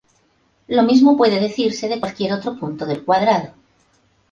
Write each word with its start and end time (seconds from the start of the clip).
Lo 0.67 0.81
mismo 0.81 1.15
puede 1.15 1.39
decirse 1.39 1.87
de 1.87 1.99
cualquier 1.99 2.33
otro 2.33 2.57
punto 2.57 2.87
del 2.87 3.05
cuadrado. 3.05 3.53